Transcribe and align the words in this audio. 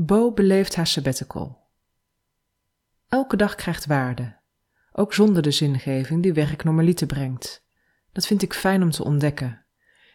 Bo 0.00 0.32
beleeft 0.32 0.74
haar 0.74 0.86
sabbatical. 0.86 1.68
Elke 3.08 3.36
dag 3.36 3.54
krijgt 3.54 3.86
waarde, 3.86 4.36
ook 4.92 5.14
zonder 5.14 5.42
de 5.42 5.50
zingeving 5.50 6.22
die 6.22 6.32
werk 6.32 6.64
normaliter 6.64 7.06
brengt. 7.06 7.66
Dat 8.12 8.26
vind 8.26 8.42
ik 8.42 8.54
fijn 8.54 8.82
om 8.82 8.90
te 8.90 9.04
ontdekken. 9.04 9.64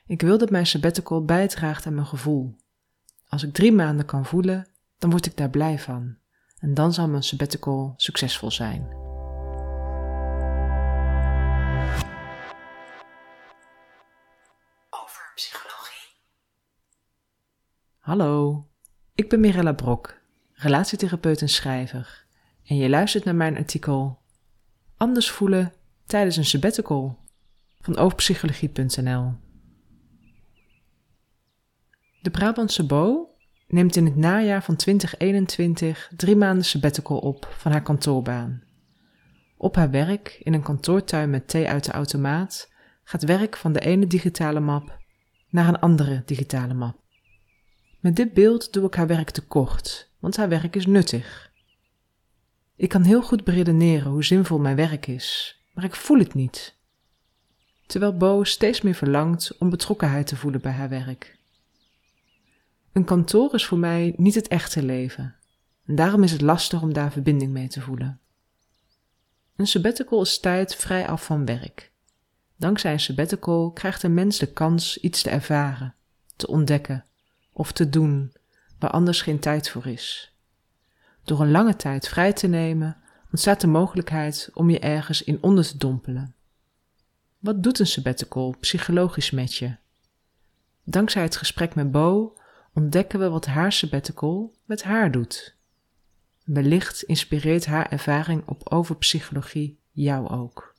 Ik 0.05 0.21
wil 0.21 0.37
dat 0.37 0.49
mijn 0.49 0.65
sabbatical 0.65 1.25
bijdraagt 1.25 1.85
aan 1.85 1.93
mijn 1.93 2.05
gevoel. 2.05 2.55
Als 3.27 3.43
ik 3.43 3.53
drie 3.53 3.71
maanden 3.71 4.05
kan 4.05 4.25
voelen, 4.25 4.69
dan 4.97 5.09
word 5.09 5.25
ik 5.25 5.37
daar 5.37 5.49
blij 5.49 5.79
van. 5.79 6.17
En 6.59 6.73
dan 6.73 6.93
zal 6.93 7.07
mijn 7.07 7.23
sabbatical 7.23 7.93
succesvol 7.97 8.51
zijn. 8.51 8.87
Over 14.89 15.31
psychologie. 15.35 16.15
Hallo, 17.97 18.67
ik 19.15 19.29
ben 19.29 19.39
Mirella 19.39 19.73
Brok, 19.73 20.21
relatietherapeut 20.53 21.41
en 21.41 21.49
schrijver. 21.49 22.25
En 22.65 22.75
je 22.75 22.89
luistert 22.89 23.23
naar 23.23 23.35
mijn 23.35 23.57
artikel 23.57 24.21
Anders 24.97 25.31
voelen 25.31 25.73
tijdens 26.05 26.37
een 26.37 26.45
sabbatical 26.45 27.19
van 27.79 27.97
overpsychologie.nl. 27.97 29.33
De 32.21 32.29
Brabantse 32.31 32.85
Bo 32.85 33.29
neemt 33.67 33.95
in 33.95 34.05
het 34.05 34.15
najaar 34.15 34.63
van 34.63 34.75
2021 34.75 36.11
drie 36.15 36.35
maanden 36.35 36.65
sabbatical 36.65 37.17
op 37.17 37.53
van 37.57 37.71
haar 37.71 37.81
kantoorbaan. 37.81 38.63
Op 39.57 39.75
haar 39.75 39.89
werk 39.89 40.39
in 40.43 40.53
een 40.53 40.63
kantoortuin 40.63 41.29
met 41.29 41.47
thee 41.47 41.67
uit 41.67 41.85
de 41.85 41.91
automaat 41.91 42.71
gaat 43.03 43.23
werk 43.23 43.57
van 43.57 43.73
de 43.73 43.79
ene 43.79 44.07
digitale 44.07 44.59
map 44.59 44.97
naar 45.49 45.67
een 45.67 45.79
andere 45.79 46.21
digitale 46.25 46.73
map. 46.73 47.02
Met 48.03 48.15
dit 48.15 48.33
beeld 48.33 48.73
doe 48.73 48.85
ik 48.85 48.95
haar 48.95 49.07
werk 49.07 49.29
tekort, 49.29 50.09
want 50.19 50.35
haar 50.35 50.49
werk 50.49 50.75
is 50.75 50.85
nuttig. 50.85 51.51
Ik 52.75 52.89
kan 52.89 53.01
heel 53.03 53.21
goed 53.21 53.43
beredeneren 53.43 54.11
hoe 54.11 54.23
zinvol 54.23 54.59
mijn 54.59 54.75
werk 54.75 55.07
is, 55.07 55.59
maar 55.73 55.83
ik 55.83 55.95
voel 55.95 56.19
het 56.19 56.33
niet. 56.33 56.75
Terwijl 57.85 58.17
Bo 58.17 58.43
steeds 58.43 58.81
meer 58.81 58.93
verlangt 58.95 59.57
om 59.57 59.69
betrokkenheid 59.69 60.27
te 60.27 60.35
voelen 60.35 60.61
bij 60.61 60.71
haar 60.71 60.89
werk. 60.89 61.37
Een 62.91 63.05
kantoor 63.05 63.53
is 63.53 63.65
voor 63.65 63.77
mij 63.77 64.13
niet 64.17 64.35
het 64.35 64.47
echte 64.47 64.83
leven. 64.83 65.35
En 65.85 65.95
daarom 65.95 66.23
is 66.23 66.31
het 66.31 66.41
lastig 66.41 66.81
om 66.81 66.93
daar 66.93 67.11
verbinding 67.11 67.51
mee 67.51 67.67
te 67.67 67.81
voelen. 67.81 68.19
Een 69.55 69.67
sabbatical 69.67 70.21
is 70.21 70.39
tijd 70.39 70.75
vrij 70.75 71.07
af 71.07 71.25
van 71.25 71.45
werk. 71.45 71.91
Dankzij 72.55 72.93
een 72.93 72.99
sabbatical 72.99 73.71
krijgt 73.71 74.03
een 74.03 74.13
mens 74.13 74.37
de 74.37 74.53
kans 74.53 74.97
iets 74.97 75.21
te 75.21 75.29
ervaren, 75.29 75.95
te 76.35 76.47
ontdekken 76.47 77.05
of 77.53 77.71
te 77.71 77.89
doen 77.89 78.33
waar 78.79 78.89
anders 78.89 79.21
geen 79.21 79.39
tijd 79.39 79.69
voor 79.69 79.87
is. 79.87 80.33
Door 81.23 81.41
een 81.41 81.51
lange 81.51 81.75
tijd 81.75 82.07
vrij 82.07 82.33
te 82.33 82.47
nemen 82.47 82.97
ontstaat 83.31 83.61
de 83.61 83.67
mogelijkheid 83.67 84.49
om 84.53 84.69
je 84.69 84.79
ergens 84.79 85.23
in 85.23 85.37
onder 85.41 85.67
te 85.67 85.77
dompelen. 85.77 86.35
Wat 87.39 87.63
doet 87.63 87.79
een 87.79 87.87
sabbatical 87.87 88.55
psychologisch 88.59 89.31
met 89.31 89.55
je? 89.55 89.75
Dankzij 90.83 91.21
het 91.21 91.35
gesprek 91.35 91.75
met 91.75 91.91
Bo 91.91 92.37
ontdekken 92.73 93.19
we 93.19 93.29
wat 93.29 93.45
haar 93.45 93.71
sabbatical 93.71 94.55
met 94.65 94.83
haar 94.83 95.11
doet. 95.11 95.55
Wellicht 96.43 97.03
inspireert 97.03 97.65
haar 97.65 97.91
ervaring 97.91 98.43
op 98.45 98.69
overpsychologie 98.69 99.79
jou 99.91 100.29
ook. 100.29 100.75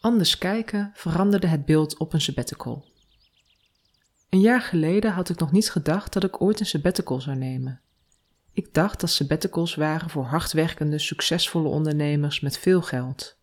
Anders 0.00 0.38
kijken 0.38 0.90
veranderde 0.94 1.46
het 1.46 1.64
beeld 1.64 1.96
op 1.96 2.12
een 2.12 2.20
sabbatical. 2.20 2.88
Een 4.30 4.40
jaar 4.40 4.60
geleden 4.60 5.12
had 5.12 5.28
ik 5.28 5.38
nog 5.38 5.52
niet 5.52 5.70
gedacht 5.70 6.12
dat 6.12 6.24
ik 6.24 6.40
ooit 6.40 6.60
een 6.60 6.66
sabbatical 6.66 7.20
zou 7.20 7.36
nemen. 7.36 7.80
Ik 8.52 8.74
dacht 8.74 9.00
dat 9.00 9.10
sabbaticals 9.10 9.74
waren 9.74 10.10
voor 10.10 10.24
hardwerkende, 10.24 10.98
succesvolle 10.98 11.68
ondernemers 11.68 12.40
met 12.40 12.58
veel 12.58 12.82
geld. 12.82 13.38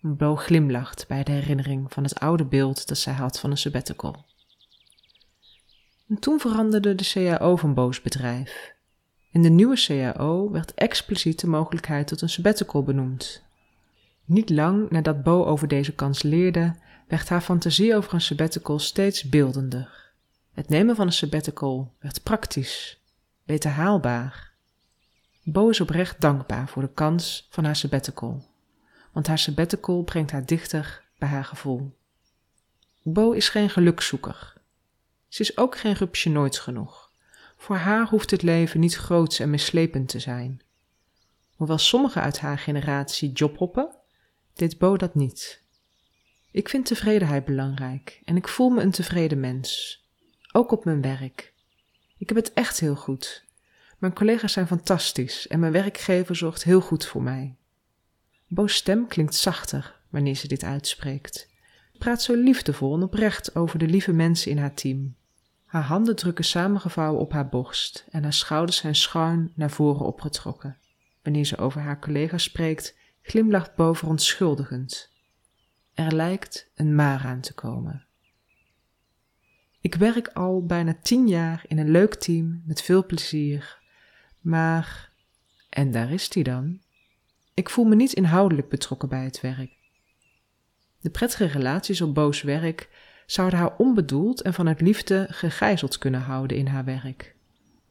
Bo 0.00 0.36
glimlacht 0.36 1.04
bij 1.08 1.22
de 1.22 1.32
herinnering 1.32 1.92
van 1.92 2.02
het 2.02 2.20
oude 2.20 2.44
beeld 2.44 2.88
dat 2.88 2.98
zij 2.98 3.12
had 3.12 3.40
van 3.40 3.50
een 3.50 3.58
sabbatical. 3.58 4.24
En 6.08 6.18
toen 6.18 6.40
veranderde 6.40 6.94
de 6.94 7.10
CAO 7.12 7.56
van 7.56 7.74
Bo's 7.74 8.02
bedrijf. 8.02 8.74
In 9.32 9.42
de 9.42 9.48
nieuwe 9.48 9.76
CAO 9.86 10.50
werd 10.50 10.74
expliciet 10.74 11.40
de 11.40 11.46
mogelijkheid 11.46 12.06
tot 12.06 12.20
een 12.20 12.28
sabbatical 12.28 12.82
benoemd. 12.82 13.42
Niet 14.24 14.50
lang 14.50 14.90
nadat 14.90 15.22
Bo 15.22 15.44
over 15.44 15.68
deze 15.68 15.94
kans 15.94 16.22
leerde, 16.22 16.74
werd 17.06 17.28
haar 17.28 17.40
fantasie 17.40 17.96
over 17.96 18.14
een 18.14 18.20
sabbatical 18.20 18.78
steeds 18.78 19.22
beeldender. 19.22 20.12
Het 20.52 20.68
nemen 20.68 20.96
van 20.96 21.06
een 21.06 21.12
sabbatical 21.12 21.94
werd 21.98 22.22
praktisch, 22.22 23.00
beter 23.44 23.70
haalbaar. 23.70 24.52
Bo 25.42 25.68
is 25.68 25.80
oprecht 25.80 26.20
dankbaar 26.20 26.68
voor 26.68 26.82
de 26.82 26.92
kans 26.92 27.46
van 27.50 27.64
haar 27.64 27.76
sabbatical, 27.76 28.44
want 29.12 29.26
haar 29.26 29.38
sabbatical 29.38 30.02
brengt 30.02 30.30
haar 30.30 30.46
dichter 30.46 31.04
bij 31.18 31.28
haar 31.28 31.44
gevoel. 31.44 31.96
Bo 33.02 33.32
is 33.32 33.48
geen 33.48 33.70
gelukszoeker 33.70 34.56
ze 35.36 35.42
is 35.42 35.56
ook 35.56 35.78
geen 35.78 35.92
rupsje 35.92 36.30
nooit 36.30 36.58
genoeg. 36.58 37.12
Voor 37.56 37.76
haar 37.76 38.08
hoeft 38.08 38.30
het 38.30 38.42
leven 38.42 38.80
niet 38.80 38.96
groots 38.96 39.38
en 39.38 39.50
mislepend 39.50 40.08
te 40.08 40.18
zijn. 40.18 40.60
Hoewel 41.56 41.78
sommigen 41.78 42.22
uit 42.22 42.40
haar 42.40 42.58
generatie 42.58 43.32
jobhoppen, 43.32 43.96
deed 44.54 44.78
Bo 44.78 44.96
dat 44.96 45.14
niet. 45.14 45.64
Ik 46.56 46.68
vind 46.68 46.86
tevredenheid 46.86 47.44
belangrijk 47.44 48.20
en 48.24 48.36
ik 48.36 48.48
voel 48.48 48.68
me 48.68 48.82
een 48.82 48.90
tevreden 48.90 49.40
mens. 49.40 50.00
Ook 50.52 50.72
op 50.72 50.84
mijn 50.84 51.02
werk. 51.02 51.52
Ik 52.18 52.28
heb 52.28 52.38
het 52.38 52.52
echt 52.52 52.80
heel 52.80 52.94
goed. 52.94 53.44
Mijn 53.98 54.12
collega's 54.12 54.52
zijn 54.52 54.66
fantastisch 54.66 55.48
en 55.48 55.60
mijn 55.60 55.72
werkgever 55.72 56.36
zorgt 56.36 56.64
heel 56.64 56.80
goed 56.80 57.06
voor 57.06 57.22
mij. 57.22 57.56
Bo's 58.46 58.74
stem 58.74 59.06
klinkt 59.06 59.34
zachter 59.34 60.00
wanneer 60.10 60.34
ze 60.34 60.48
dit 60.48 60.64
uitspreekt. 60.64 61.48
Praat 61.98 62.22
zo 62.22 62.34
liefdevol 62.34 62.94
en 62.94 63.02
oprecht 63.02 63.56
over 63.56 63.78
de 63.78 63.86
lieve 63.86 64.12
mensen 64.12 64.50
in 64.50 64.58
haar 64.58 64.74
team. 64.74 65.16
Haar 65.64 65.82
handen 65.82 66.16
drukken 66.16 66.44
samengevouwen 66.44 67.20
op 67.20 67.32
haar 67.32 67.48
borst 67.48 68.06
en 68.10 68.22
haar 68.22 68.32
schouders 68.32 68.76
zijn 68.76 68.96
schuin 68.96 69.52
naar 69.54 69.70
voren 69.70 70.06
opgetrokken. 70.06 70.78
Wanneer 71.22 71.44
ze 71.44 71.56
over 71.56 71.80
haar 71.80 72.00
collega 72.00 72.38
spreekt, 72.38 72.96
glimlacht 73.22 73.74
Bo 73.74 73.92
verontschuldigend. 73.92 75.14
Er 75.96 76.14
lijkt 76.14 76.70
een 76.74 76.94
maar 76.94 77.24
aan 77.24 77.40
te 77.40 77.54
komen. 77.54 78.06
Ik 79.80 79.94
werk 79.94 80.28
al 80.28 80.66
bijna 80.66 80.96
tien 81.02 81.28
jaar 81.28 81.64
in 81.66 81.78
een 81.78 81.90
leuk 81.90 82.14
team 82.14 82.62
met 82.66 82.82
veel 82.82 83.06
plezier, 83.06 83.78
maar. 84.40 85.10
En 85.70 85.90
daar 85.90 86.12
is 86.12 86.28
die 86.28 86.44
dan. 86.44 86.80
Ik 87.54 87.70
voel 87.70 87.84
me 87.84 87.94
niet 87.94 88.12
inhoudelijk 88.12 88.68
betrokken 88.68 89.08
bij 89.08 89.24
het 89.24 89.40
werk. 89.40 89.70
De 91.00 91.10
prettige 91.10 91.46
relaties 91.46 92.00
op 92.00 92.14
Bo's 92.14 92.42
werk 92.42 92.88
zouden 93.26 93.58
haar 93.58 93.76
onbedoeld 93.76 94.42
en 94.42 94.54
vanuit 94.54 94.80
liefde 94.80 95.26
gegijzeld 95.30 95.98
kunnen 95.98 96.20
houden 96.20 96.56
in 96.56 96.66
haar 96.66 96.84
werk. 96.84 97.34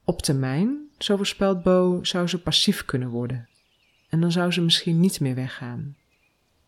Op 0.04 0.22
termijn, 0.22 0.90
zo 0.98 1.18
voorspelt 1.18 1.64
Bo, 1.64 2.04
zou 2.04 2.28
ze 2.28 2.42
passief 2.42 2.86
kunnen 2.86 3.10
worden. 3.10 3.50
En 4.10 4.22
dan 4.22 4.32
zou 4.32 4.52
ze 4.52 4.62
misschien 4.62 5.00
niet 5.00 5.20
meer 5.20 5.36
weggaan. 5.36 5.96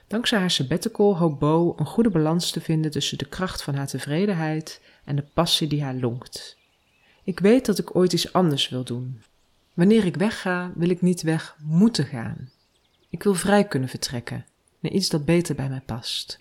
Dankzij 0.07 0.39
haar 0.39 0.51
sabbatical 0.51 1.17
hoopt 1.17 1.39
Bo 1.39 1.73
een 1.77 1.85
goede 1.85 2.09
balans 2.09 2.51
te 2.51 2.61
vinden 2.61 2.91
tussen 2.91 3.17
de 3.17 3.25
kracht 3.25 3.63
van 3.63 3.75
haar 3.75 3.87
tevredenheid 3.87 4.81
en 5.05 5.15
de 5.15 5.25
passie 5.33 5.67
die 5.67 5.83
haar 5.83 5.95
lonkt. 5.95 6.57
Ik 7.23 7.39
weet 7.39 7.65
dat 7.65 7.79
ik 7.79 7.95
ooit 7.95 8.13
iets 8.13 8.33
anders 8.33 8.69
wil 8.69 8.83
doen. 8.83 9.21
Wanneer 9.73 10.05
ik 10.05 10.15
wegga, 10.15 10.71
wil 10.75 10.89
ik 10.89 11.01
niet 11.01 11.21
weg 11.21 11.57
moeten 11.63 12.05
gaan. 12.05 12.51
Ik 13.09 13.23
wil 13.23 13.33
vrij 13.33 13.67
kunnen 13.67 13.89
vertrekken 13.89 14.45
naar 14.79 14.91
iets 14.91 15.09
dat 15.09 15.25
beter 15.25 15.55
bij 15.55 15.69
mij 15.69 15.81
past. 15.85 16.39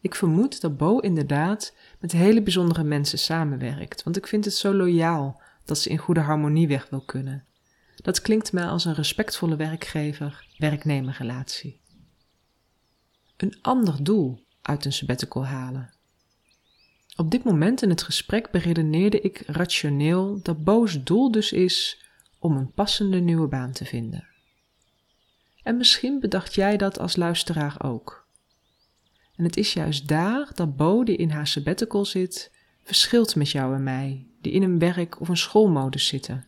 Ik 0.00 0.14
vermoed 0.14 0.60
dat 0.60 0.76
Bo 0.76 0.98
inderdaad 0.98 1.74
met 2.00 2.12
hele 2.12 2.42
bijzondere 2.42 2.84
mensen 2.84 3.18
samenwerkt, 3.18 4.02
want 4.02 4.16
ik 4.16 4.26
vind 4.26 4.44
het 4.44 4.54
zo 4.54 4.74
loyaal 4.74 5.40
dat 5.64 5.78
ze 5.78 5.88
in 5.88 5.98
goede 5.98 6.20
harmonie 6.20 6.68
weg 6.68 6.86
wil 6.90 7.00
kunnen. 7.00 7.44
Dat 7.96 8.20
klinkt 8.20 8.52
mij 8.52 8.66
als 8.66 8.84
een 8.84 8.94
respectvolle 8.94 9.56
werkgever-werknemerrelatie. 9.56 11.80
Een 13.38 13.58
ander 13.62 14.04
doel 14.04 14.44
uit 14.62 14.84
een 14.84 14.92
sabbatical 14.92 15.46
halen. 15.46 15.90
Op 17.16 17.30
dit 17.30 17.44
moment 17.44 17.82
in 17.82 17.88
het 17.88 18.02
gesprek 18.02 18.50
beredeneerde 18.50 19.20
ik 19.20 19.42
rationeel 19.46 20.42
dat 20.42 20.64
Bo's 20.64 21.02
doel 21.04 21.30
dus 21.30 21.52
is 21.52 22.04
om 22.38 22.56
een 22.56 22.72
passende 22.72 23.18
nieuwe 23.20 23.46
baan 23.46 23.72
te 23.72 23.84
vinden. 23.84 24.26
En 25.62 25.76
misschien 25.76 26.20
bedacht 26.20 26.54
jij 26.54 26.76
dat 26.76 26.98
als 26.98 27.16
luisteraar 27.16 27.84
ook. 27.84 28.26
En 29.36 29.44
het 29.44 29.56
is 29.56 29.72
juist 29.72 30.08
daar 30.08 30.50
dat 30.54 30.76
Bo, 30.76 31.04
die 31.04 31.16
in 31.16 31.30
haar 31.30 31.46
sabbatical 31.46 32.04
zit, 32.04 32.52
verschilt 32.82 33.36
met 33.36 33.50
jou 33.50 33.74
en 33.74 33.82
mij, 33.82 34.26
die 34.40 34.52
in 34.52 34.62
een 34.62 34.78
werk- 34.78 35.20
of 35.20 35.28
een 35.28 35.36
schoolmodus 35.36 36.06
zitten. 36.06 36.46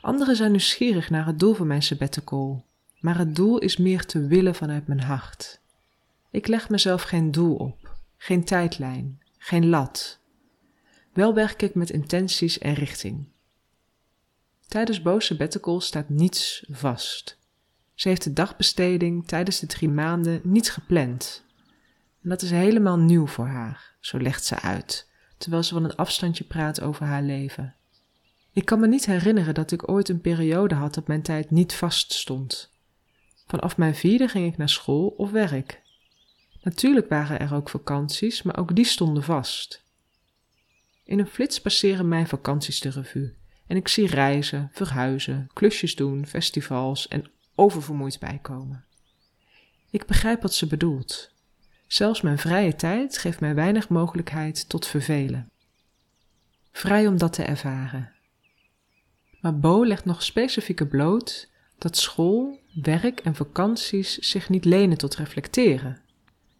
Anderen 0.00 0.36
zijn 0.36 0.50
nieuwsgierig 0.50 1.10
naar 1.10 1.26
het 1.26 1.38
doel 1.38 1.54
van 1.54 1.66
mijn 1.66 1.82
sabbatical, 1.82 2.64
maar 3.00 3.18
het 3.18 3.36
doel 3.36 3.58
is 3.58 3.76
meer 3.76 4.06
te 4.06 4.26
willen 4.26 4.54
vanuit 4.54 4.86
mijn 4.86 5.00
hart. 5.00 5.60
Ik 6.30 6.46
leg 6.46 6.68
mezelf 6.68 7.02
geen 7.02 7.30
doel 7.30 7.56
op, 7.56 7.96
geen 8.16 8.44
tijdlijn, 8.44 9.22
geen 9.38 9.68
lat. 9.68 10.20
Wel 11.12 11.34
werk 11.34 11.62
ik 11.62 11.74
met 11.74 11.90
intenties 11.90 12.58
en 12.58 12.74
richting. 12.74 13.28
Tijdens 14.68 15.02
Bo's 15.02 15.26
sabbatical 15.26 15.80
staat 15.80 16.08
niets 16.08 16.64
vast. 16.70 17.38
Ze 17.94 18.08
heeft 18.08 18.24
de 18.24 18.32
dagbesteding 18.32 19.26
tijdens 19.26 19.60
de 19.60 19.66
drie 19.66 19.88
maanden 19.88 20.40
niet 20.42 20.70
gepland. 20.70 21.44
En 22.22 22.28
dat 22.28 22.42
is 22.42 22.50
helemaal 22.50 22.98
nieuw 22.98 23.26
voor 23.26 23.46
haar, 23.46 23.94
zo 24.00 24.18
legt 24.18 24.44
ze 24.44 24.60
uit, 24.60 25.10
terwijl 25.38 25.62
ze 25.62 25.74
van 25.74 25.84
een 25.84 25.96
afstandje 25.96 26.44
praat 26.44 26.80
over 26.80 27.06
haar 27.06 27.22
leven. 27.22 27.74
Ik 28.52 28.64
kan 28.64 28.80
me 28.80 28.86
niet 28.86 29.06
herinneren 29.06 29.54
dat 29.54 29.70
ik 29.70 29.88
ooit 29.88 30.08
een 30.08 30.20
periode 30.20 30.74
had 30.74 30.94
dat 30.94 31.06
mijn 31.06 31.22
tijd 31.22 31.50
niet 31.50 31.74
vast 31.74 32.12
stond. 32.12 32.72
Vanaf 33.46 33.76
mijn 33.76 33.94
vierde 33.94 34.28
ging 34.28 34.52
ik 34.52 34.56
naar 34.56 34.68
school 34.68 35.06
of 35.06 35.30
werk. 35.30 35.82
Natuurlijk 36.66 37.08
waren 37.08 37.40
er 37.40 37.54
ook 37.54 37.68
vakanties, 37.68 38.42
maar 38.42 38.58
ook 38.58 38.74
die 38.74 38.84
stonden 38.84 39.22
vast. 39.22 39.84
In 41.04 41.18
een 41.18 41.26
flits 41.26 41.60
passeren 41.60 42.08
mijn 42.08 42.26
vakanties 42.26 42.80
de 42.80 42.88
revue 42.88 43.34
en 43.66 43.76
ik 43.76 43.88
zie 43.88 44.06
reizen, 44.06 44.70
verhuizen, 44.72 45.50
klusjes 45.52 45.94
doen, 45.94 46.26
festivals 46.26 47.08
en 47.08 47.30
oververmoeid 47.54 48.18
bijkomen. 48.18 48.84
Ik 49.90 50.06
begrijp 50.06 50.42
wat 50.42 50.54
ze 50.54 50.66
bedoelt. 50.66 51.30
Zelfs 51.86 52.20
mijn 52.20 52.38
vrije 52.38 52.74
tijd 52.74 53.18
geeft 53.18 53.40
mij 53.40 53.54
weinig 53.54 53.88
mogelijkheid 53.88 54.68
tot 54.68 54.86
vervelen. 54.86 55.50
Vrij 56.72 57.06
om 57.06 57.18
dat 57.18 57.32
te 57.32 57.42
ervaren. 57.42 58.12
Maar 59.40 59.58
Bo 59.58 59.84
legt 59.84 60.04
nog 60.04 60.22
specifieke 60.22 60.86
bloot 60.86 61.50
dat 61.78 61.96
school, 61.96 62.60
werk 62.82 63.20
en 63.20 63.34
vakanties 63.34 64.18
zich 64.18 64.48
niet 64.48 64.64
lenen 64.64 64.98
tot 64.98 65.16
reflecteren. 65.16 66.04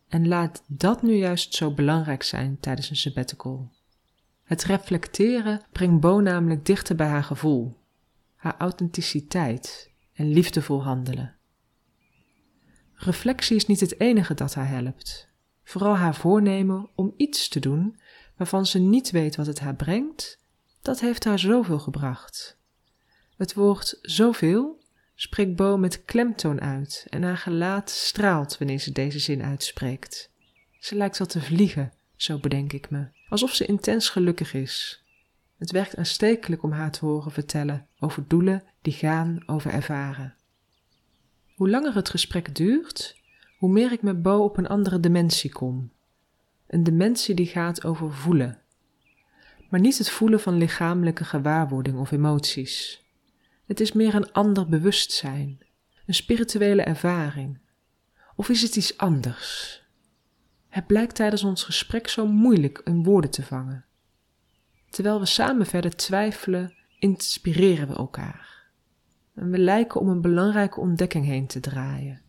En 0.09 0.29
laat 0.29 0.63
dat 0.67 1.03
nu 1.03 1.15
juist 1.15 1.55
zo 1.55 1.71
belangrijk 1.71 2.23
zijn 2.23 2.61
tijdens 2.61 2.91
een 2.91 2.97
sabbatical. 2.97 3.71
Het 4.43 4.65
reflecteren 4.65 5.63
brengt 5.73 6.01
Bo 6.01 6.21
namelijk 6.21 6.67
dichter 6.67 6.97
bij 6.97 7.07
haar 7.07 7.25
gevoel, 7.25 7.77
haar 8.35 8.55
authenticiteit 8.59 9.91
en 10.13 10.33
liefdevol 10.33 10.83
handelen. 10.83 11.35
Reflectie 12.93 13.57
is 13.57 13.67
niet 13.67 13.81
het 13.81 14.01
enige 14.01 14.35
dat 14.35 14.55
haar 14.55 14.69
helpt. 14.69 15.29
Vooral 15.65 15.97
haar 15.97 16.15
voornemen 16.15 16.89
om 16.95 17.15
iets 17.17 17.49
te 17.49 17.61
doen 17.61 18.01
waarvan 18.37 18.67
ze 18.67 18.79
niet 18.79 19.11
weet 19.11 19.37
wat 19.37 19.47
het 19.47 19.61
haar 19.61 19.75
brengt, 19.75 20.39
dat 20.83 21.01
heeft 21.01 21.25
haar 21.25 21.39
zoveel 21.39 21.79
gebracht. 21.79 22.59
Het 23.37 23.55
woord 23.55 23.99
zoveel 24.03 24.81
spreekt 25.17 25.57
Bo 25.57 25.77
met 25.77 26.05
klemtoon 26.05 26.61
uit 26.61 27.07
en 27.09 27.23
haar 27.23 27.37
gelaat 27.37 27.91
straalt 27.91 28.59
wanneer 28.59 28.79
ze 28.79 28.93
deze 28.93 29.19
zin 29.19 29.43
uitspreekt. 29.43 30.31
Ze 30.79 30.95
lijkt 30.95 31.19
wel 31.19 31.27
te 31.27 31.41
vliegen, 31.41 31.93
zo 32.17 32.39
bedenk 32.39 32.73
ik 32.73 32.91
me, 32.91 33.07
alsof 33.29 33.55
ze 33.55 33.67
intens 33.67 34.09
gelukkig 34.09 34.55
is. 34.55 35.05
Het 35.59 35.71
werkt 35.71 35.97
aanstekelijk 35.97 36.63
om 36.63 36.73
haar 36.73 36.91
te 36.91 37.05
horen 37.05 37.33
vertellen 37.33 37.87
over 37.99 38.25
doelen 38.29 38.63
die 38.83 38.93
gaan 38.93 39.43
over 39.47 39.71
ervaren. 39.71 40.35
Hoe 41.55 41.71
langer 41.71 41.95
het 41.95 42.11
gesprek 42.11 42.55
duurt, 42.55 43.21
hoe 43.59 43.73
meer 43.73 43.93
ik 43.93 44.03
met 44.03 44.23
Bo 44.23 44.45
op 44.45 44.57
een 44.57 44.69
andere 44.69 45.01
dimensie 45.01 45.53
kom. 45.53 45.93
Een 46.67 46.83
dimensie 46.83 47.35
die 47.35 47.47
gaat 47.47 47.85
over 47.85 48.15
voelen. 48.15 48.61
Maar 49.71 49.81
niet 49.81 49.99
het 49.99 50.11
voelen 50.11 50.41
van 50.41 50.59
lichamelijke 50.59 51.25
gewaarwording 51.25 51.99
of 51.99 52.11
emoties. 52.11 53.06
Het 53.67 53.81
is 53.81 53.93
meer 53.93 54.15
een 54.15 54.33
ander 54.33 54.69
bewustzijn, 54.69 55.59
een 56.07 56.15
spirituele 56.15 56.83
ervaring. 56.83 57.59
Of 58.37 58.49
is 58.49 58.63
het 58.63 58.77
iets 58.77 58.99
anders? 58.99 59.83
Het 60.69 60.87
blijkt 60.87 61.15
tijdens 61.15 61.45
ons 61.45 61.65
gesprek 61.65 62.09
zo 62.09 62.27
moeilijk 62.27 62.81
in 62.85 63.03
woorden 63.03 63.31
te 63.31 63.43
vangen. 63.43 63.85
Terwijl 64.91 65.21
we 65.21 65.27
samen 65.27 65.67
verder 65.67 65.97
twijfelen, 65.97 66.75
inspireren 66.99 67.89
we 67.89 67.95
elkaar. 67.95 68.69
En 69.35 69.51
we 69.51 69.59
lijken 69.59 70.01
om 70.01 70.09
een 70.09 70.21
belangrijke 70.21 70.81
ontdekking 70.81 71.25
heen 71.25 71.47
te 71.47 71.61
draaien. 71.61 72.21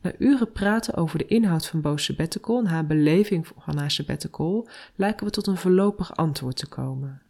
Na 0.00 0.12
uren 0.18 0.52
praten 0.52 0.94
over 0.94 1.18
de 1.18 1.26
inhoud 1.26 1.66
van 1.66 1.80
Bo's 1.80 2.04
sabbatical 2.04 2.58
en 2.58 2.66
haar 2.66 2.86
beleving 2.86 3.46
van 3.46 3.78
haar 3.78 3.90
sabbatical, 3.90 4.68
lijken 4.94 5.26
we 5.26 5.32
tot 5.32 5.46
een 5.46 5.56
voorlopig 5.56 6.16
antwoord 6.16 6.56
te 6.56 6.68
komen. 6.68 7.22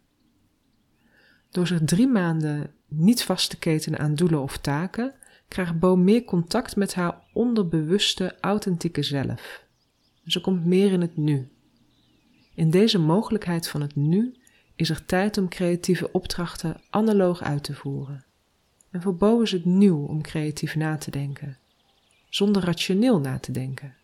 Door 1.51 1.67
zich 1.67 1.81
drie 1.85 2.09
maanden 2.09 2.75
niet 2.89 3.25
vast 3.25 3.51
te 3.51 3.59
ketenen 3.59 3.99
aan 3.99 4.15
doelen 4.15 4.43
of 4.43 4.59
taken, 4.59 5.15
krijgt 5.49 5.79
Bo 5.79 5.97
meer 5.97 6.25
contact 6.25 6.77
met 6.77 6.95
haar 6.95 7.23
onderbewuste, 7.33 8.37
authentieke 8.41 9.03
zelf. 9.03 9.65
Ze 10.25 10.41
komt 10.41 10.65
meer 10.65 10.93
in 10.93 11.01
het 11.01 11.17
nu. 11.17 11.49
In 12.55 12.71
deze 12.71 12.99
mogelijkheid 12.99 13.69
van 13.69 13.81
het 13.81 13.97
nu 13.97 14.35
is 14.75 14.91
er 14.91 15.07
tijd 15.07 15.39
om 15.39 15.49
creatieve 15.49 16.13
opdrachten 16.13 16.81
analoog 16.91 17.43
uit 17.43 17.65
te 17.65 17.75
voeren. 17.75 18.25
En 18.91 19.03
voor 19.03 19.17
Bo 19.17 19.41
is 19.41 19.53
het 19.53 19.65
nieuw 19.65 20.07
om 20.07 20.23
creatief 20.23 20.77
na 20.77 20.97
te 20.97 21.11
denken, 21.11 21.59
zonder 22.29 22.65
rationeel 22.65 23.21
na 23.21 23.39
te 23.39 23.53
denken. 23.53 23.97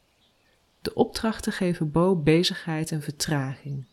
De 0.83 0.95
opdrachten 0.95 1.53
geven 1.53 1.91
Bo 1.91 2.17
bezigheid 2.17 2.91
en 2.91 3.03
vertraging. 3.03 3.87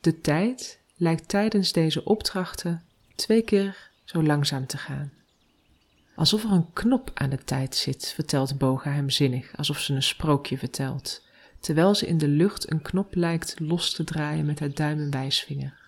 De 0.00 0.20
tijd 0.20 0.80
lijkt 0.96 1.28
tijdens 1.28 1.72
deze 1.72 2.04
opdrachten 2.04 2.82
twee 3.14 3.42
keer 3.42 3.90
zo 4.12 4.22
langzaam 4.22 4.66
te 4.66 4.76
gaan. 4.76 5.12
Alsof 6.14 6.44
er 6.44 6.50
een 6.50 6.72
knop 6.72 7.10
aan 7.14 7.30
de 7.30 7.44
tijd 7.44 7.76
zit, 7.76 8.12
vertelt 8.14 8.58
Bo 8.58 8.82
zinnig, 9.06 9.56
alsof 9.56 9.78
ze 9.78 9.94
een 9.94 10.02
sprookje 10.02 10.58
vertelt, 10.58 11.26
terwijl 11.60 11.94
ze 11.94 12.06
in 12.06 12.18
de 12.18 12.28
lucht 12.28 12.70
een 12.70 12.82
knop 12.82 13.14
lijkt 13.14 13.60
los 13.60 13.92
te 13.92 14.04
draaien 14.04 14.46
met 14.46 14.60
haar 14.60 14.74
duim 14.74 14.98
en 14.98 15.10
wijsvinger. 15.10 15.80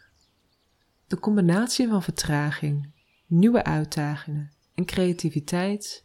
De 1.07 1.19
combinatie 1.19 1.89
van 1.89 2.03
vertraging, 2.03 2.91
nieuwe 3.27 3.65
uitdagingen 3.65 4.53
en 4.75 4.85
creativiteit 4.85 6.05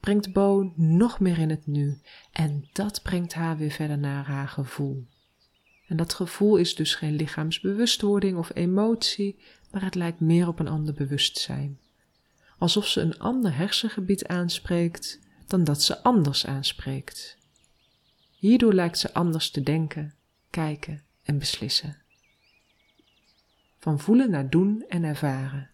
brengt 0.00 0.32
Bo 0.32 0.72
nog 0.76 1.20
meer 1.20 1.38
in 1.38 1.50
het 1.50 1.66
nu 1.66 2.00
en 2.32 2.68
dat 2.72 3.02
brengt 3.02 3.34
haar 3.34 3.56
weer 3.56 3.70
verder 3.70 3.98
naar 3.98 4.24
haar 4.24 4.48
gevoel. 4.48 5.06
En 5.88 5.96
dat 5.96 6.14
gevoel 6.14 6.56
is 6.56 6.74
dus 6.74 6.94
geen 6.94 7.14
lichaamsbewustwording 7.14 8.38
of 8.38 8.50
emotie, 8.54 9.38
maar 9.74 9.84
het 9.84 9.94
lijkt 9.94 10.20
meer 10.20 10.48
op 10.48 10.58
een 10.58 10.68
ander 10.68 10.94
bewustzijn. 10.94 11.80
Alsof 12.58 12.86
ze 12.86 13.00
een 13.00 13.18
ander 13.18 13.56
hersengebied 13.56 14.26
aanspreekt 14.26 15.20
dan 15.46 15.64
dat 15.64 15.82
ze 15.82 16.02
anders 16.02 16.46
aanspreekt. 16.46 17.38
Hierdoor 18.36 18.72
lijkt 18.72 18.98
ze 18.98 19.14
anders 19.14 19.50
te 19.50 19.62
denken, 19.62 20.14
kijken 20.50 21.02
en 21.22 21.38
beslissen. 21.38 21.96
Van 23.78 24.00
voelen 24.00 24.30
naar 24.30 24.50
doen 24.50 24.84
en 24.88 25.04
ervaren. 25.04 25.70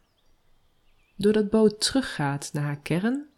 Doordat 1.16 1.50
Bo 1.50 1.68
teruggaat 1.68 2.50
naar 2.52 2.64
haar 2.64 2.80
kern, 2.80 3.28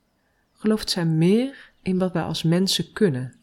gelooft 0.52 0.90
zij 0.90 1.07
meer 1.07 1.73
in 1.83 1.99
wat 1.99 2.12
wij 2.12 2.23
als 2.23 2.42
mensen 2.42 2.92
kunnen 2.92 3.40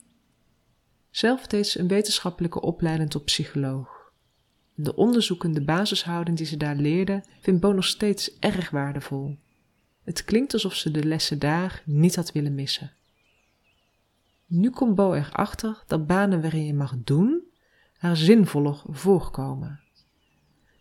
zelf 1.11 1.47
deed 1.47 1.67
ze 1.67 1.79
een 1.79 1.87
wetenschappelijke 1.87 2.61
opleiding 2.61 3.09
tot 3.09 3.25
psycholoog. 3.25 3.98
De 4.81 4.95
onderzoekende 4.95 5.61
basishouding 5.61 6.37
die 6.37 6.45
ze 6.45 6.57
daar 6.57 6.75
leerde, 6.75 7.23
vindt 7.39 7.61
Bo 7.61 7.71
nog 7.71 7.85
steeds 7.85 8.39
erg 8.39 8.69
waardevol. 8.69 9.37
Het 10.03 10.23
klinkt 10.23 10.53
alsof 10.53 10.73
ze 10.73 10.91
de 10.91 11.03
lessen 11.03 11.39
daar 11.39 11.83
niet 11.85 12.15
had 12.15 12.31
willen 12.31 12.55
missen. 12.55 12.91
Nu 14.45 14.69
komt 14.69 14.95
Bo 14.95 15.13
erachter 15.13 15.83
dat 15.87 16.07
banen 16.07 16.41
waarin 16.41 16.65
je 16.65 16.73
mag 16.73 16.95
doen, 17.03 17.43
haar 17.97 18.17
zinvoller 18.17 18.81
voorkomen. 18.85 19.79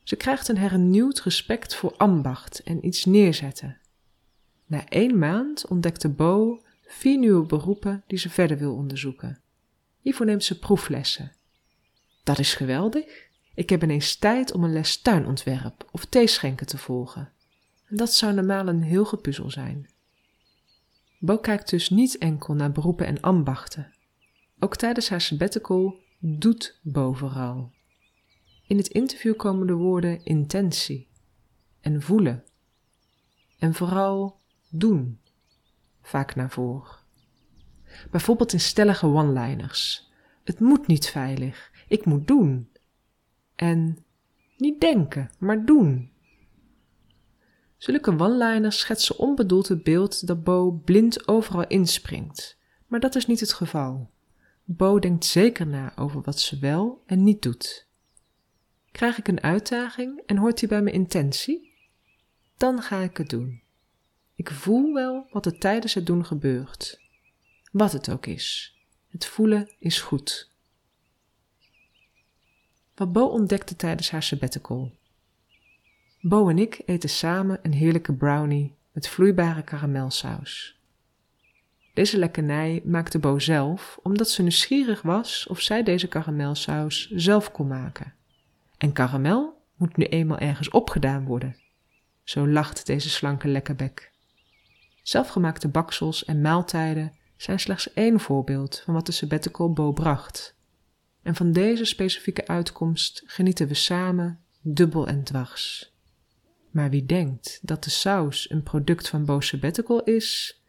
Ze 0.02 0.16
krijgt 0.16 0.48
een 0.48 0.58
hernieuwd 0.58 1.20
respect 1.20 1.74
voor 1.74 1.96
ambacht 1.96 2.62
en 2.62 2.86
iets 2.86 3.04
neerzetten. 3.04 3.78
Na 4.66 4.88
één 4.88 5.18
maand 5.18 5.66
ontdekte 5.66 6.08
Bo 6.08 6.62
vier 6.82 7.18
nieuwe 7.18 7.46
beroepen 7.46 8.02
die 8.06 8.18
ze 8.18 8.30
verder 8.30 8.58
wil 8.58 8.74
onderzoeken. 8.74 9.40
Hiervoor 10.00 10.26
neemt 10.26 10.44
ze 10.44 10.58
proeflessen. 10.58 11.32
Dat 12.22 12.38
is 12.38 12.54
geweldig. 12.54 13.27
Ik 13.58 13.70
heb 13.70 13.82
ineens 13.82 14.16
tijd 14.16 14.52
om 14.52 14.64
een 14.64 14.72
les 14.72 15.00
tuinontwerp 15.00 15.88
of 15.90 16.04
theeschenken 16.04 16.66
te 16.66 16.78
volgen. 16.78 17.32
En 17.84 17.96
dat 17.96 18.12
zou 18.12 18.34
normaal 18.34 18.68
een 18.68 18.82
heel 18.82 19.04
gepuzzel 19.04 19.50
zijn. 19.50 19.88
Bo 21.18 21.38
kijkt 21.38 21.70
dus 21.70 21.90
niet 21.90 22.18
enkel 22.18 22.54
naar 22.54 22.72
beroepen 22.72 23.06
en 23.06 23.20
ambachten. 23.20 23.92
Ook 24.58 24.76
tijdens 24.76 25.08
haar 25.08 25.20
sabbatical 25.20 26.00
doet 26.18 26.78
Bo 26.82 27.12
vooral. 27.12 27.72
In 28.66 28.76
het 28.76 28.88
interview 28.88 29.36
komen 29.36 29.66
de 29.66 29.72
woorden 29.72 30.24
intentie 30.24 31.08
en 31.80 32.02
voelen 32.02 32.44
en 33.58 33.74
vooral 33.74 34.40
doen 34.68 35.20
vaak 36.02 36.34
naar 36.34 36.50
voren. 36.50 36.96
Bijvoorbeeld 38.10 38.52
in 38.52 38.60
stellige 38.60 39.06
one-liners. 39.06 40.10
Het 40.44 40.60
moet 40.60 40.86
niet 40.86 41.06
veilig. 41.06 41.70
Ik 41.88 42.04
moet 42.04 42.26
doen. 42.26 42.68
En 43.58 43.98
niet 44.56 44.80
denken, 44.80 45.30
maar 45.38 45.64
doen. 45.64 46.10
Zulke 47.76 48.10
one-liners 48.18 48.78
schetsen 48.78 49.18
onbedoeld 49.18 49.68
het 49.68 49.82
beeld 49.82 50.26
dat 50.26 50.44
Bo 50.44 50.70
blind 50.70 51.28
overal 51.28 51.66
inspringt. 51.66 52.58
Maar 52.86 53.00
dat 53.00 53.14
is 53.14 53.26
niet 53.26 53.40
het 53.40 53.52
geval. 53.52 54.10
Bo 54.64 54.98
denkt 54.98 55.24
zeker 55.24 55.66
na 55.66 55.96
over 55.96 56.20
wat 56.20 56.40
ze 56.40 56.58
wel 56.58 57.02
en 57.06 57.24
niet 57.24 57.42
doet. 57.42 57.86
Krijg 58.92 59.18
ik 59.18 59.28
een 59.28 59.42
uitdaging 59.42 60.22
en 60.26 60.36
hoort 60.36 60.58
die 60.58 60.68
bij 60.68 60.82
mijn 60.82 60.94
intentie? 60.94 61.72
Dan 62.56 62.82
ga 62.82 62.98
ik 62.98 63.16
het 63.16 63.30
doen. 63.30 63.62
Ik 64.34 64.50
voel 64.50 64.92
wel 64.92 65.26
wat 65.30 65.46
er 65.46 65.58
tijdens 65.58 65.94
het 65.94 66.06
doen 66.06 66.24
gebeurt. 66.24 67.00
Wat 67.72 67.92
het 67.92 68.10
ook 68.10 68.26
is. 68.26 68.76
Het 69.08 69.26
voelen 69.26 69.70
is 69.78 70.00
goed. 70.00 70.50
Wat 72.98 73.12
Bo 73.12 73.26
ontdekte 73.26 73.76
tijdens 73.76 74.10
haar 74.10 74.22
sabbatical. 74.22 74.92
Bo 76.20 76.48
en 76.48 76.58
ik 76.58 76.80
eten 76.86 77.08
samen 77.08 77.58
een 77.62 77.72
heerlijke 77.72 78.12
brownie 78.12 78.74
met 78.92 79.08
vloeibare 79.08 79.62
karamelsaus. 79.62 80.78
Deze 81.94 82.18
lekkernij 82.18 82.82
maakte 82.84 83.18
Bo 83.18 83.38
zelf 83.38 83.98
omdat 84.02 84.30
ze 84.30 84.42
nieuwsgierig 84.42 85.02
was 85.02 85.46
of 85.46 85.60
zij 85.60 85.82
deze 85.82 86.08
karamelsaus 86.08 87.10
zelf 87.10 87.52
kon 87.52 87.66
maken. 87.66 88.14
En 88.78 88.92
karamel 88.92 89.62
moet 89.76 89.96
nu 89.96 90.04
eenmaal 90.04 90.38
ergens 90.38 90.70
opgedaan 90.70 91.24
worden. 91.24 91.56
Zo 92.24 92.48
lacht 92.48 92.86
deze 92.86 93.10
slanke 93.10 93.48
lekkerbek. 93.48 94.12
Zelfgemaakte 95.02 95.68
baksels 95.68 96.24
en 96.24 96.40
maaltijden 96.40 97.12
zijn 97.36 97.60
slechts 97.60 97.92
één 97.92 98.20
voorbeeld 98.20 98.82
van 98.84 98.94
wat 98.94 99.06
de 99.06 99.12
sabbatical 99.12 99.72
Bo 99.72 99.92
bracht. 99.92 100.56
En 101.28 101.34
van 101.34 101.52
deze 101.52 101.84
specifieke 101.84 102.46
uitkomst 102.46 103.22
genieten 103.26 103.68
we 103.68 103.74
samen 103.74 104.40
dubbel 104.60 105.06
en 105.06 105.24
dwars. 105.24 105.92
Maar 106.70 106.90
wie 106.90 107.06
denkt 107.06 107.58
dat 107.62 107.84
de 107.84 107.90
saus 107.90 108.50
een 108.50 108.62
product 108.62 109.08
van 109.08 109.24
Bo 109.24 109.40
sabbatical 109.40 110.02
is, 110.02 110.60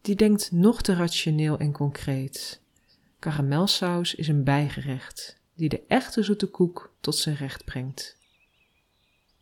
die 0.00 0.14
denkt 0.14 0.50
nog 0.50 0.82
te 0.82 0.94
rationeel 0.94 1.58
en 1.58 1.72
concreet. 1.72 2.60
Karamelsaus 3.18 4.14
is 4.14 4.28
een 4.28 4.44
bijgerecht 4.44 5.40
die 5.54 5.68
de 5.68 5.82
echte 5.88 6.22
zoete 6.22 6.46
koek 6.46 6.94
tot 7.00 7.16
zijn 7.16 7.36
recht 7.36 7.64
brengt. 7.64 8.16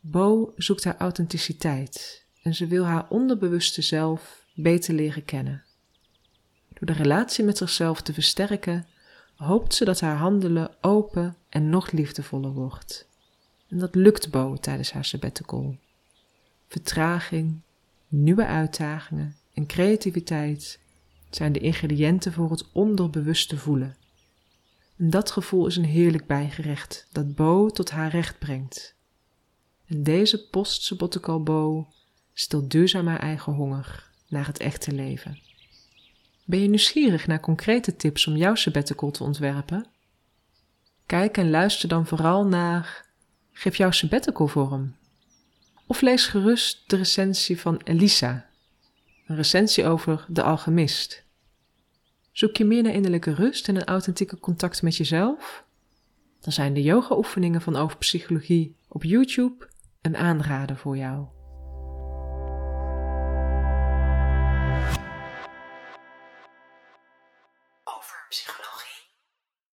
Bo 0.00 0.52
zoekt 0.56 0.84
haar 0.84 0.96
authenticiteit 0.98 2.26
en 2.42 2.54
ze 2.54 2.66
wil 2.66 2.84
haar 2.84 3.08
onderbewuste 3.08 3.82
zelf 3.82 4.44
beter 4.54 4.94
leren 4.94 5.24
kennen. 5.24 5.64
Door 6.68 6.86
de 6.86 7.02
relatie 7.02 7.44
met 7.44 7.56
zichzelf 7.56 8.02
te 8.02 8.12
versterken, 8.12 8.86
hoopt 9.40 9.74
ze 9.74 9.84
dat 9.84 10.00
haar 10.00 10.16
handelen 10.16 10.70
open 10.80 11.36
en 11.48 11.70
nog 11.70 11.90
liefdevoller 11.90 12.52
wordt. 12.52 13.08
En 13.68 13.78
dat 13.78 13.94
lukt 13.94 14.30
Bo 14.30 14.56
tijdens 14.56 14.92
haar 14.92 15.04
sabbatical. 15.04 15.76
Vertraging, 16.68 17.60
nieuwe 18.08 18.46
uitdagingen 18.46 19.36
en 19.54 19.66
creativiteit 19.66 20.80
zijn 21.30 21.52
de 21.52 21.58
ingrediënten 21.58 22.32
voor 22.32 22.50
het 22.50 22.64
onderbewuste 22.72 23.56
voelen. 23.58 23.96
En 24.96 25.10
dat 25.10 25.30
gevoel 25.30 25.66
is 25.66 25.76
een 25.76 25.84
heerlijk 25.84 26.26
bijgerecht 26.26 27.06
dat 27.12 27.34
Bo 27.34 27.68
tot 27.68 27.90
haar 27.90 28.10
recht 28.10 28.38
brengt. 28.38 28.94
En 29.86 30.02
deze 30.02 30.48
post-sabbatical 30.48 31.42
Bo 31.42 31.88
stilt 32.32 32.70
duurzaam 32.70 33.06
haar 33.06 33.20
eigen 33.20 33.52
honger 33.52 34.10
naar 34.28 34.46
het 34.46 34.58
echte 34.58 34.92
leven. 34.92 35.49
Ben 36.44 36.60
je 36.60 36.68
nieuwsgierig 36.68 37.26
naar 37.26 37.40
concrete 37.40 37.96
tips 37.96 38.26
om 38.26 38.36
jouw 38.36 38.54
sabbatical 38.54 39.10
te 39.10 39.22
ontwerpen? 39.22 39.86
Kijk 41.06 41.36
en 41.36 41.50
luister 41.50 41.88
dan 41.88 42.06
vooral 42.06 42.46
naar 42.46 43.08
Geef 43.52 43.76
jouw 43.76 43.90
sabbatical 43.90 44.46
vorm. 44.46 44.94
Of 45.86 46.00
lees 46.00 46.26
gerust 46.26 46.90
de 46.90 46.96
recensie 46.96 47.60
van 47.60 47.80
Elisa, 47.84 48.50
een 49.26 49.36
recensie 49.36 49.86
over 49.86 50.24
De 50.28 50.42
Alchemist. 50.42 51.24
Zoek 52.32 52.56
je 52.56 52.64
meer 52.64 52.82
naar 52.82 52.92
innerlijke 52.92 53.34
rust 53.34 53.68
en 53.68 53.76
een 53.76 53.84
authentieke 53.84 54.38
contact 54.38 54.82
met 54.82 54.96
jezelf? 54.96 55.64
Dan 56.40 56.52
zijn 56.52 56.74
de 56.74 56.82
yoga-oefeningen 56.82 57.60
van 57.60 57.76
Over 57.76 57.96
Psychologie 57.96 58.76
op 58.88 59.04
YouTube 59.04 59.68
een 60.00 60.16
aanrader 60.16 60.76
voor 60.76 60.96
jou. 60.96 61.39